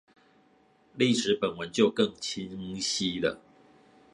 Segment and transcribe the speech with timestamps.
[0.97, 3.39] 歷史本文就更清晰了